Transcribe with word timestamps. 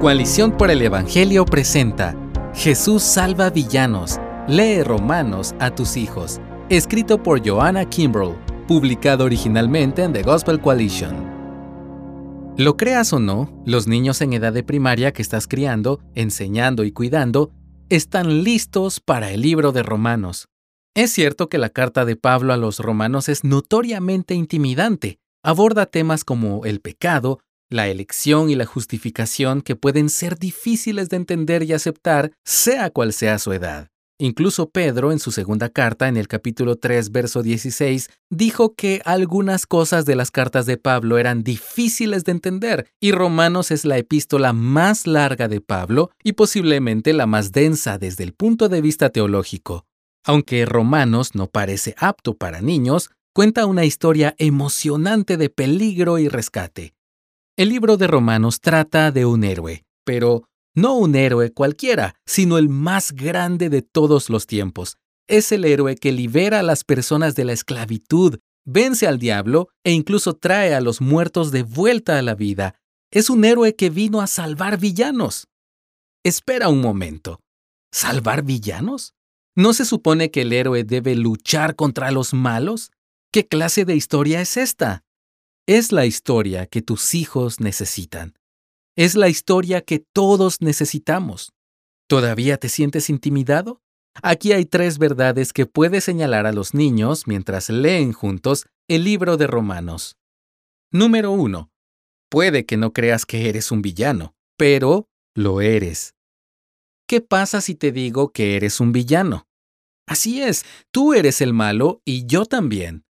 Coalición 0.00 0.56
por 0.56 0.70
el 0.70 0.80
Evangelio 0.80 1.44
presenta 1.44 2.14
Jesús 2.54 3.02
salva 3.02 3.50
villanos. 3.50 4.20
Lee 4.46 4.84
Romanos 4.84 5.56
a 5.58 5.74
tus 5.74 5.96
hijos. 5.96 6.40
Escrito 6.68 7.20
por 7.20 7.44
Joanna 7.44 7.84
Kimbrell, 7.84 8.36
publicado 8.68 9.24
originalmente 9.24 10.04
en 10.04 10.12
The 10.12 10.22
Gospel 10.22 10.60
Coalition. 10.60 11.16
Lo 12.56 12.76
creas 12.76 13.12
o 13.12 13.18
no, 13.18 13.50
los 13.66 13.88
niños 13.88 14.20
en 14.20 14.34
edad 14.34 14.52
de 14.52 14.62
primaria 14.62 15.12
que 15.12 15.20
estás 15.20 15.48
criando, 15.48 15.98
enseñando 16.14 16.84
y 16.84 16.92
cuidando, 16.92 17.50
están 17.88 18.44
listos 18.44 19.00
para 19.00 19.32
el 19.32 19.42
libro 19.42 19.72
de 19.72 19.82
Romanos. 19.82 20.46
Es 20.94 21.10
cierto 21.10 21.48
que 21.48 21.58
la 21.58 21.70
carta 21.70 22.04
de 22.04 22.14
Pablo 22.14 22.52
a 22.52 22.56
los 22.56 22.78
romanos 22.78 23.28
es 23.28 23.42
notoriamente 23.42 24.34
intimidante. 24.34 25.18
Aborda 25.42 25.86
temas 25.86 26.22
como 26.22 26.64
el 26.66 26.80
pecado, 26.80 27.40
la 27.70 27.88
elección 27.88 28.50
y 28.50 28.54
la 28.54 28.66
justificación 28.66 29.62
que 29.62 29.76
pueden 29.76 30.08
ser 30.08 30.38
difíciles 30.38 31.08
de 31.08 31.16
entender 31.16 31.62
y 31.62 31.72
aceptar, 31.72 32.32
sea 32.44 32.90
cual 32.90 33.12
sea 33.12 33.38
su 33.38 33.52
edad. 33.52 33.88
Incluso 34.20 34.70
Pedro, 34.70 35.12
en 35.12 35.20
su 35.20 35.30
segunda 35.30 35.68
carta, 35.68 36.08
en 36.08 36.16
el 36.16 36.26
capítulo 36.26 36.74
3, 36.74 37.12
verso 37.12 37.44
16, 37.44 38.10
dijo 38.30 38.74
que 38.74 39.00
algunas 39.04 39.64
cosas 39.64 40.06
de 40.06 40.16
las 40.16 40.32
cartas 40.32 40.66
de 40.66 40.76
Pablo 40.76 41.18
eran 41.18 41.44
difíciles 41.44 42.24
de 42.24 42.32
entender, 42.32 42.88
y 43.00 43.12
Romanos 43.12 43.70
es 43.70 43.84
la 43.84 43.96
epístola 43.96 44.52
más 44.52 45.06
larga 45.06 45.46
de 45.46 45.60
Pablo 45.60 46.10
y 46.24 46.32
posiblemente 46.32 47.12
la 47.12 47.26
más 47.26 47.52
densa 47.52 47.96
desde 47.96 48.24
el 48.24 48.32
punto 48.32 48.68
de 48.68 48.80
vista 48.80 49.10
teológico. 49.10 49.86
Aunque 50.24 50.66
Romanos 50.66 51.36
no 51.36 51.46
parece 51.46 51.94
apto 51.96 52.36
para 52.36 52.60
niños, 52.60 53.10
cuenta 53.32 53.66
una 53.66 53.84
historia 53.84 54.34
emocionante 54.38 55.36
de 55.36 55.48
peligro 55.48 56.18
y 56.18 56.26
rescate. 56.26 56.92
El 57.58 57.70
libro 57.70 57.96
de 57.96 58.06
Romanos 58.06 58.60
trata 58.60 59.10
de 59.10 59.26
un 59.26 59.42
héroe, 59.42 59.84
pero 60.04 60.44
no 60.76 60.94
un 60.94 61.16
héroe 61.16 61.50
cualquiera, 61.50 62.14
sino 62.24 62.56
el 62.56 62.68
más 62.68 63.10
grande 63.10 63.68
de 63.68 63.82
todos 63.82 64.30
los 64.30 64.46
tiempos. 64.46 64.96
Es 65.26 65.50
el 65.50 65.64
héroe 65.64 65.96
que 65.96 66.12
libera 66.12 66.60
a 66.60 66.62
las 66.62 66.84
personas 66.84 67.34
de 67.34 67.44
la 67.44 67.52
esclavitud, 67.52 68.38
vence 68.64 69.08
al 69.08 69.18
diablo 69.18 69.70
e 69.82 69.90
incluso 69.90 70.34
trae 70.34 70.72
a 70.72 70.80
los 70.80 71.00
muertos 71.00 71.50
de 71.50 71.64
vuelta 71.64 72.16
a 72.16 72.22
la 72.22 72.36
vida. 72.36 72.76
Es 73.10 73.28
un 73.28 73.44
héroe 73.44 73.74
que 73.74 73.90
vino 73.90 74.20
a 74.20 74.28
salvar 74.28 74.78
villanos. 74.78 75.48
Espera 76.22 76.68
un 76.68 76.80
momento. 76.80 77.40
¿Salvar 77.92 78.44
villanos? 78.44 79.14
¿No 79.56 79.72
se 79.72 79.84
supone 79.84 80.30
que 80.30 80.42
el 80.42 80.52
héroe 80.52 80.84
debe 80.84 81.16
luchar 81.16 81.74
contra 81.74 82.12
los 82.12 82.34
malos? 82.34 82.92
¿Qué 83.32 83.48
clase 83.48 83.84
de 83.84 83.96
historia 83.96 84.40
es 84.40 84.56
esta? 84.56 85.02
Es 85.68 85.92
la 85.92 86.06
historia 86.06 86.64
que 86.64 86.80
tus 86.80 87.14
hijos 87.14 87.60
necesitan. 87.60 88.38
Es 88.96 89.14
la 89.16 89.28
historia 89.28 89.82
que 89.82 89.98
todos 89.98 90.62
necesitamos. 90.62 91.52
¿Todavía 92.08 92.56
te 92.56 92.70
sientes 92.70 93.10
intimidado? 93.10 93.82
Aquí 94.22 94.52
hay 94.52 94.64
tres 94.64 94.96
verdades 94.96 95.52
que 95.52 95.66
puedes 95.66 96.04
señalar 96.04 96.46
a 96.46 96.52
los 96.52 96.72
niños 96.72 97.26
mientras 97.26 97.68
leen 97.68 98.14
juntos 98.14 98.64
el 98.88 99.04
libro 99.04 99.36
de 99.36 99.46
Romanos. 99.46 100.16
Número 100.90 101.32
1. 101.32 101.70
Puede 102.30 102.64
que 102.64 102.78
no 102.78 102.94
creas 102.94 103.26
que 103.26 103.50
eres 103.50 103.70
un 103.70 103.82
villano, 103.82 104.34
pero 104.56 105.10
lo 105.36 105.60
eres. 105.60 106.14
¿Qué 107.06 107.20
pasa 107.20 107.60
si 107.60 107.74
te 107.74 107.92
digo 107.92 108.32
que 108.32 108.56
eres 108.56 108.80
un 108.80 108.92
villano? 108.92 109.46
Así 110.06 110.40
es, 110.40 110.64
tú 110.90 111.12
eres 111.12 111.42
el 111.42 111.52
malo 111.52 112.00
y 112.06 112.24
yo 112.24 112.46
también. 112.46 113.04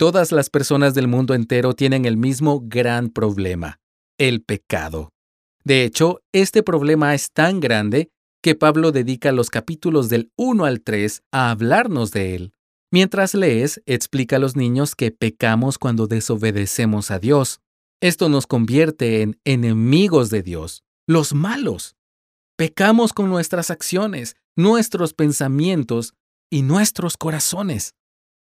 Todas 0.00 0.32
las 0.32 0.48
personas 0.48 0.94
del 0.94 1.08
mundo 1.08 1.34
entero 1.34 1.74
tienen 1.74 2.06
el 2.06 2.16
mismo 2.16 2.62
gran 2.64 3.10
problema, 3.10 3.80
el 4.16 4.42
pecado. 4.42 5.12
De 5.62 5.84
hecho, 5.84 6.22
este 6.32 6.62
problema 6.62 7.14
es 7.14 7.32
tan 7.32 7.60
grande 7.60 8.08
que 8.42 8.54
Pablo 8.54 8.92
dedica 8.92 9.30
los 9.30 9.50
capítulos 9.50 10.08
del 10.08 10.32
1 10.36 10.64
al 10.64 10.80
3 10.80 11.24
a 11.32 11.50
hablarnos 11.50 12.12
de 12.12 12.34
él. 12.34 12.54
Mientras 12.90 13.34
lees, 13.34 13.82
explica 13.84 14.36
a 14.36 14.38
los 14.38 14.56
niños 14.56 14.94
que 14.96 15.10
pecamos 15.10 15.76
cuando 15.76 16.06
desobedecemos 16.06 17.10
a 17.10 17.18
Dios. 17.18 17.60
Esto 18.00 18.30
nos 18.30 18.46
convierte 18.46 19.20
en 19.20 19.38
enemigos 19.44 20.30
de 20.30 20.42
Dios, 20.42 20.82
los 21.06 21.34
malos. 21.34 21.94
Pecamos 22.56 23.12
con 23.12 23.28
nuestras 23.28 23.70
acciones, 23.70 24.36
nuestros 24.56 25.12
pensamientos 25.12 26.14
y 26.48 26.62
nuestros 26.62 27.18
corazones. 27.18 27.92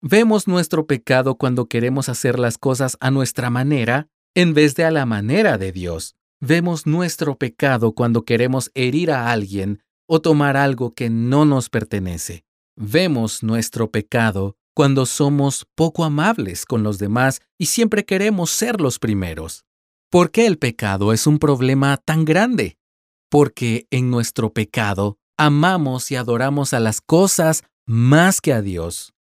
Vemos 0.02 0.48
nuestro 0.48 0.86
pecado 0.86 1.36
cuando 1.36 1.66
queremos 1.66 2.08
hacer 2.08 2.38
las 2.38 2.60
cosas 2.60 2.98
a 3.00 3.10
nuestra 3.10 3.50
manera 3.50 4.10
en 4.36 4.54
vez 4.54 4.76
de 4.76 4.86
a 4.86 4.92
la 4.92 5.08
manera 5.08 5.58
de 5.58 5.72
Dios. 5.72 6.16
Vemos 6.40 6.86
nuestro 6.86 7.36
pecado 7.40 7.94
cuando 7.94 8.24
queremos 8.24 8.70
herir 8.76 9.10
a 9.10 9.32
alguien 9.32 9.82
o 10.08 10.22
tomar 10.22 10.56
algo 10.56 10.94
que 10.94 11.10
no 11.10 11.46
nos 11.46 11.70
pertenece. 11.70 12.46
Vemos 12.76 13.42
nuestro 13.42 13.90
pecado 13.90 14.56
cuando 14.76 15.08
somos 15.08 15.66
poco 15.74 16.04
amables 16.04 16.68
con 16.68 16.84
los 16.84 17.00
demás 17.00 17.42
y 17.58 17.66
siempre 17.66 18.06
queremos 18.06 18.52
ser 18.52 18.80
los 18.80 19.00
primeros. 19.00 19.66
¿Por 20.12 20.30
qué 20.30 20.46
el 20.46 20.60
pecado 20.60 21.12
es 21.12 21.26
un 21.26 21.40
problema 21.40 21.98
tan 21.98 22.24
grande? 22.24 22.78
Porque 23.32 23.88
en 23.90 24.12
nuestro 24.12 24.54
pecado 24.54 25.18
amamos 25.40 26.12
y 26.12 26.16
adoramos 26.18 26.74
a 26.74 26.80
las 26.80 27.02
cosas 27.02 27.64
más 27.88 28.42
que 28.42 28.54
a 28.54 28.62
Dios. 28.62 29.17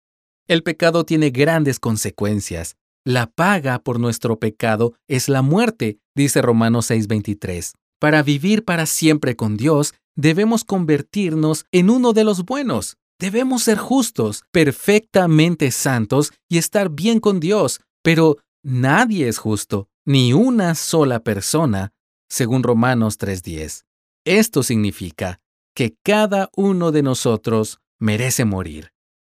El 0.47 0.63
pecado 0.63 1.05
tiene 1.05 1.31
grandes 1.31 1.81
consecuencias. 1.81 2.77
La 3.07 3.27
paga 3.31 3.79
por 3.79 3.99
nuestro 3.99 4.39
pecado 4.39 4.95
es 5.09 5.29
la 5.29 5.41
muerte, 5.41 5.99
dice 6.15 6.43
Romanos 6.43 6.91
6:23. 6.91 7.75
Para 7.99 8.23
vivir 8.23 8.65
para 8.65 8.85
siempre 8.85 9.37
con 9.37 9.57
Dios, 9.57 9.95
debemos 10.17 10.65
convertirnos 10.65 11.65
en 11.73 11.89
uno 11.89 12.13
de 12.13 12.25
los 12.25 12.45
buenos. 12.45 12.99
Debemos 13.19 13.63
ser 13.63 13.79
justos, 13.79 14.43
perfectamente 14.51 15.71
santos 15.71 16.33
y 16.49 16.59
estar 16.59 16.91
bien 16.91 17.21
con 17.21 17.41
Dios, 17.41 17.81
pero 18.03 18.37
nadie 18.63 19.29
es 19.29 19.39
justo, 19.39 19.89
ni 20.05 20.35
una 20.35 20.75
sola 20.75 21.21
persona, 21.21 21.93
según 22.29 22.63
Romanos 22.63 23.17
3:10. 23.17 23.85
Esto 24.27 24.63
significa 24.63 25.41
que 25.75 25.97
cada 26.03 26.51
uno 26.55 26.93
de 26.93 27.03
nosotros 27.03 27.81
merece 27.99 28.45
morir. 28.45 28.93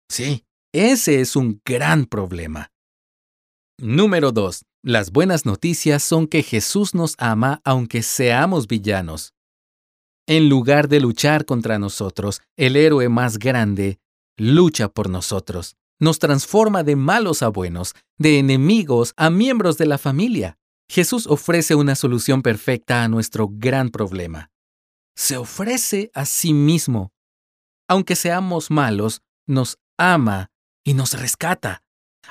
Sí, 0.09 0.45
ese 0.73 1.21
es 1.21 1.35
un 1.35 1.61
gran 1.65 2.05
problema. 2.05 2.71
Número 3.77 4.31
2. 4.31 4.65
Las 4.83 5.11
buenas 5.11 5.45
noticias 5.45 6.03
son 6.03 6.27
que 6.27 6.43
Jesús 6.43 6.93
nos 6.93 7.15
ama 7.17 7.61
aunque 7.63 8.03
seamos 8.03 8.67
villanos. 8.67 9.33
En 10.27 10.47
lugar 10.47 10.87
de 10.87 10.99
luchar 10.99 11.45
contra 11.45 11.79
nosotros, 11.79 12.41
el 12.55 12.75
héroe 12.75 13.09
más 13.09 13.39
grande 13.39 13.99
lucha 14.37 14.89
por 14.89 15.09
nosotros. 15.09 15.75
Nos 15.99 16.19
transforma 16.19 16.83
de 16.83 16.95
malos 16.95 17.41
a 17.41 17.49
buenos, 17.49 17.95
de 18.17 18.39
enemigos 18.39 19.13
a 19.17 19.29
miembros 19.29 19.77
de 19.77 19.85
la 19.85 19.97
familia. 19.97 20.57
Jesús 20.89 21.27
ofrece 21.27 21.75
una 21.75 21.95
solución 21.95 22.41
perfecta 22.41 23.03
a 23.03 23.07
nuestro 23.07 23.49
gran 23.51 23.89
problema. 23.89 24.49
Se 25.15 25.35
ofrece 25.35 26.09
a 26.13 26.25
sí 26.25 26.53
mismo. 26.53 27.11
Aunque 27.87 28.15
seamos 28.15 28.71
malos, 28.71 29.21
nos 29.47 29.77
ama 29.97 30.51
y 30.83 30.93
nos 30.93 31.13
rescata. 31.13 31.83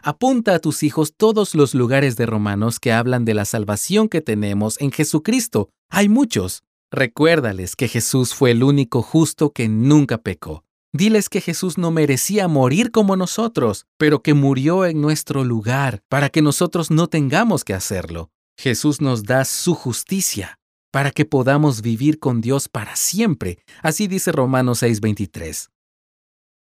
Apunta 0.02 0.54
a 0.54 0.58
tus 0.58 0.82
hijos 0.82 1.14
todos 1.16 1.54
los 1.54 1.74
lugares 1.74 2.16
de 2.16 2.26
Romanos 2.26 2.78
que 2.78 2.92
hablan 2.92 3.24
de 3.24 3.34
la 3.34 3.44
salvación 3.44 4.08
que 4.08 4.20
tenemos 4.20 4.80
en 4.80 4.92
Jesucristo. 4.92 5.70
Hay 5.90 6.08
muchos. 6.08 6.62
Recuérdales 6.90 7.76
que 7.76 7.88
Jesús 7.88 8.34
fue 8.34 8.52
el 8.52 8.62
único 8.62 9.02
justo 9.02 9.52
que 9.52 9.68
nunca 9.68 10.18
pecó. 10.18 10.64
Diles 10.92 11.28
que 11.28 11.42
Jesús 11.42 11.76
no 11.76 11.90
merecía 11.90 12.48
morir 12.48 12.90
como 12.90 13.14
nosotros, 13.14 13.86
pero 13.98 14.22
que 14.22 14.32
murió 14.32 14.86
en 14.86 15.02
nuestro 15.02 15.44
lugar 15.44 16.00
para 16.08 16.30
que 16.30 16.40
nosotros 16.40 16.90
no 16.90 17.08
tengamos 17.08 17.62
que 17.62 17.74
hacerlo. 17.74 18.30
Jesús 18.58 19.00
nos 19.02 19.24
da 19.24 19.44
su 19.44 19.74
justicia 19.74 20.58
para 20.90 21.10
que 21.10 21.26
podamos 21.26 21.82
vivir 21.82 22.18
con 22.18 22.40
Dios 22.40 22.68
para 22.68 22.96
siempre. 22.96 23.58
Así 23.82 24.08
dice 24.08 24.32
Romanos 24.32 24.82
6:23. 24.82 25.68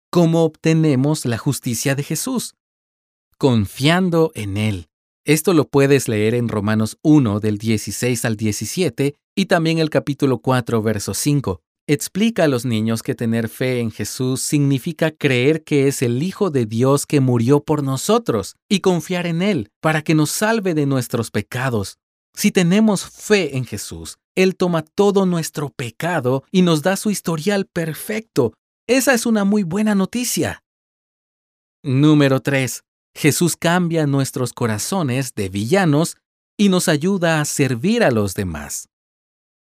¿Cómo 0.10 0.46
obtenemos 0.46 1.26
la 1.26 1.38
justicia 1.38 1.94
de 1.94 2.02
Jesús? 2.02 2.54
Confiando 3.38 4.32
en 4.36 4.56
Él. 4.56 4.88
Esto 5.26 5.54
lo 5.54 5.68
puedes 5.68 6.08
leer 6.08 6.34
en 6.34 6.48
Romanos 6.48 6.98
1 7.02 7.42
del 7.42 7.58
16 7.58 8.24
al 8.24 8.38
17 8.38 9.16
y 9.36 9.46
también 9.48 9.80
el 9.80 9.90
capítulo 9.90 10.40
4 10.40 10.82
verso 10.82 11.14
5. 11.14 11.60
Explica 11.88 12.46
a 12.46 12.48
los 12.48 12.64
niños 12.64 13.04
que 13.04 13.16
tener 13.16 13.50
fe 13.50 13.82
en 13.82 13.92
Jesús 13.92 14.42
significa 14.42 15.12
creer 15.12 15.66
que 15.66 15.90
es 15.90 16.02
el 16.02 16.24
Hijo 16.24 16.52
de 16.52 16.66
Dios 16.66 17.06
que 17.06 17.20
murió 17.20 17.60
por 17.60 17.84
nosotros 17.84 18.56
y 18.70 18.80
confiar 18.80 19.28
en 19.28 19.42
Él 19.42 19.72
para 19.82 20.04
que 20.04 20.16
nos 20.16 20.32
salve 20.32 20.74
de 20.74 20.86
nuestros 20.86 21.32
pecados. 21.32 21.98
Si 22.34 22.52
tenemos 22.52 23.06
fe 23.06 23.58
en 23.58 23.66
Jesús, 23.66 24.20
Él 24.36 24.56
toma 24.56 24.84
todo 24.84 25.26
nuestro 25.26 25.70
pecado 25.70 26.46
y 26.50 26.62
nos 26.62 26.82
da 26.82 26.96
su 26.96 27.12
historial 27.12 27.66
perfecto 27.66 28.54
esa 28.88 29.14
es 29.14 29.26
una 29.26 29.44
muy 29.44 29.64
buena 29.64 29.96
noticia. 29.96 30.64
Número 31.84 32.42
3. 32.42 32.84
Jesús 33.14 33.56
cambia 33.56 34.08
nuestros 34.08 34.54
corazones 34.54 35.34
de 35.36 35.50
villanos 35.50 36.18
y 36.58 36.70
nos 36.70 36.88
ayuda 36.88 37.40
a 37.40 37.46
servir 37.46 38.04
a 38.04 38.12
los 38.12 38.34
demás. 38.34 38.90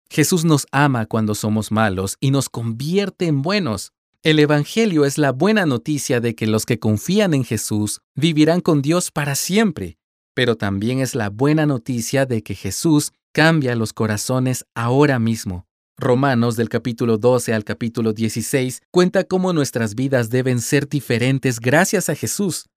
Jesús 0.09 0.45
nos 0.45 0.67
ama 0.71 1.05
cuando 1.05 1.35
somos 1.35 1.71
malos 1.71 2.17
y 2.19 2.31
nos 2.31 2.49
convierte 2.49 3.25
en 3.25 3.41
buenos. 3.41 3.91
El 4.23 4.39
Evangelio 4.39 5.05
es 5.05 5.17
la 5.17 5.31
buena 5.31 5.65
noticia 5.65 6.19
de 6.19 6.35
que 6.35 6.47
los 6.47 6.65
que 6.65 6.79
confían 6.79 7.33
en 7.33 7.43
Jesús 7.43 8.01
vivirán 8.15 8.61
con 8.61 8.81
Dios 8.81 9.11
para 9.11 9.35
siempre, 9.35 9.97
pero 10.33 10.55
también 10.55 10.99
es 10.99 11.15
la 11.15 11.29
buena 11.29 11.65
noticia 11.65 12.25
de 12.25 12.43
que 12.43 12.55
Jesús 12.55 13.11
cambia 13.31 13.75
los 13.75 13.93
corazones 13.93 14.65
ahora 14.73 15.19
mismo. 15.19 15.66
Romanos 15.99 16.55
del 16.55 16.69
capítulo 16.69 17.17
12 17.17 17.55
al 17.55 17.63
capítulo 17.63 18.13
16 18.13 18.83
cuenta 18.91 19.23
cómo 19.23 19.51
nuestras 19.51 19.95
vidas 19.95 20.29
deben 20.29 20.61
ser 20.61 20.87
diferentes 20.87 21.59
gracias 21.59 22.07
a 22.09 22.15
Jesús. 22.15 22.67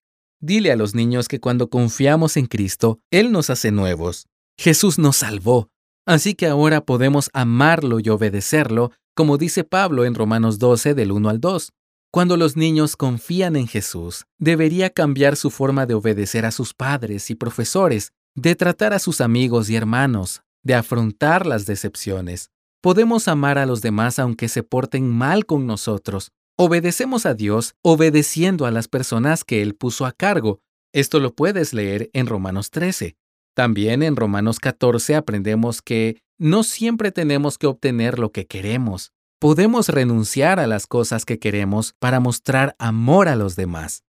Dile 0.41 0.73
a 0.73 0.77
los 0.77 0.95
niños 0.95 1.29
que 1.29 1.39
cuando 1.39 1.69
confiamos 1.69 2.39
en 2.39 2.47
Cristo, 2.47 2.99
Él 3.11 3.31
nos 3.31 3.51
hace 3.51 3.73
nuevos. 3.73 4.27
Jesús 4.59 4.99
nos 4.99 5.19
salvó, 5.19 5.69
así 6.07 6.35
que 6.35 6.47
ahora 6.47 6.81
podemos 6.87 7.29
amarlo 7.35 8.01
y 8.01 8.09
obedecerlo, 8.09 8.91
como 9.15 9.37
dice 9.37 9.65
Pablo 9.65 10.07
en 10.07 10.15
Romanos 10.15 10.59
12 10.59 10.95
del 10.95 11.13
1 11.13 11.29
al 11.29 11.41
2. 11.41 11.73
Cuando 12.11 12.39
los 12.39 12.57
niños 12.57 12.97
confían 12.97 13.55
en 13.55 13.69
Jesús, 13.69 14.25
debería 14.39 14.89
cambiar 14.89 15.37
su 15.37 15.51
forma 15.51 15.85
de 15.85 15.93
obedecer 15.93 16.47
a 16.47 16.53
sus 16.53 16.73
padres 16.73 17.29
y 17.29 17.35
profesores, 17.35 18.13
de 18.35 18.55
tratar 18.55 18.95
a 18.95 18.99
sus 18.99 19.21
amigos 19.21 19.69
y 19.69 19.77
hermanos, 19.77 20.41
de 20.63 20.75
afrontar 20.75 21.45
las 21.45 21.67
decepciones. 21.67 22.51
Podemos 22.83 23.29
amar 23.29 23.59
a 23.59 23.67
los 23.67 23.83
demás 23.83 24.19
aunque 24.19 24.49
se 24.49 24.63
porten 24.63 25.11
mal 25.11 25.45
con 25.45 25.67
nosotros. 25.67 26.33
Obedecemos 26.59 27.27
a 27.27 27.35
Dios 27.35 27.75
obedeciendo 27.83 28.65
a 28.65 28.71
las 28.71 28.89
personas 28.89 29.45
que 29.45 29.61
Él 29.61 29.75
puso 29.75 30.07
a 30.07 30.13
cargo. 30.13 30.61
Esto 30.95 31.21
lo 31.21 31.35
puedes 31.35 31.75
leer 31.75 32.09
en 32.15 32.27
Romanos 32.27 32.71
13. 32.71 33.17
También 33.55 34.03
en 34.03 34.17
Romanos 34.17 34.61
14 34.61 35.15
aprendemos 35.15 35.83
que 35.83 36.23
no 36.39 36.63
siempre 36.63 37.13
tenemos 37.13 37.59
que 37.59 37.67
obtener 37.67 38.19
lo 38.19 38.33
que 38.33 38.47
queremos. 38.47 39.13
Podemos 39.39 39.89
renunciar 39.91 40.59
a 40.59 40.67
las 40.67 40.87
cosas 40.87 41.27
que 41.27 41.39
queremos 41.39 41.95
para 41.99 42.19
mostrar 42.19 42.77
amor 42.79 43.29
a 43.29 43.37
los 43.37 43.57
demás. 43.57 44.05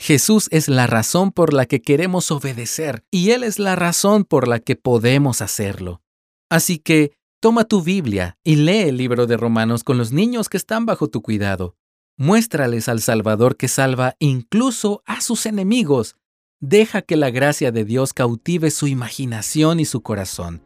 Jesús 0.00 0.46
es 0.52 0.68
la 0.68 0.86
razón 0.86 1.32
por 1.32 1.52
la 1.52 1.66
que 1.66 1.82
queremos 1.82 2.30
obedecer 2.30 3.04
y 3.10 3.30
Él 3.30 3.42
es 3.42 3.58
la 3.58 3.74
razón 3.74 4.24
por 4.24 4.46
la 4.46 4.60
que 4.60 4.76
podemos 4.76 5.42
hacerlo. 5.42 6.00
Así 6.48 6.78
que 6.78 7.12
Toma 7.44 7.64
tu 7.64 7.82
Biblia 7.82 8.38
y 8.42 8.56
lee 8.56 8.88
el 8.88 8.96
libro 8.96 9.26
de 9.26 9.36
Romanos 9.36 9.84
con 9.84 9.98
los 9.98 10.12
niños 10.12 10.48
que 10.48 10.56
están 10.56 10.86
bajo 10.86 11.08
tu 11.08 11.20
cuidado. 11.20 11.76
Muéstrales 12.16 12.88
al 12.88 13.02
Salvador 13.02 13.58
que 13.58 13.68
salva 13.68 14.16
incluso 14.18 15.02
a 15.04 15.20
sus 15.20 15.44
enemigos. 15.44 16.16
Deja 16.60 17.02
que 17.02 17.18
la 17.18 17.28
gracia 17.28 17.70
de 17.70 17.84
Dios 17.84 18.14
cautive 18.14 18.70
su 18.70 18.86
imaginación 18.86 19.78
y 19.78 19.84
su 19.84 20.00
corazón. 20.00 20.62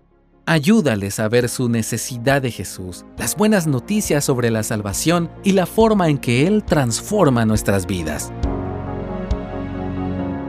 Ayúdales 0.46 1.19
a 1.19 1.28
ver 1.28 1.48
su 1.48 1.69
necesidad 1.69 2.42
de 2.42 2.52
Jesús, 2.52 3.04
las 3.16 3.34
buenas 3.34 3.66
noticias 3.66 4.25
sobre 4.25 4.52
la 4.52 4.62
salvación 4.62 5.32
y 5.42 5.54
la 5.54 5.66
forma 5.66 6.08
en 6.08 6.19
que 6.19 6.46
Él 6.46 6.62
transforma 6.62 7.44
nuestras 7.44 7.88
vidas. 7.88 8.32